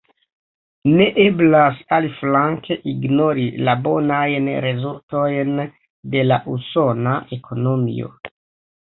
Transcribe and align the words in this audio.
Ne 0.99 1.05
eblas 1.23 1.83
aliflanke 1.97 2.79
ignori 2.93 3.47
la 3.69 3.77
bonajn 3.85 4.51
rezultojn 4.69 5.55
de 6.17 6.29
la 6.35 6.43
usona 6.59 7.19
ekonomio. 7.43 8.15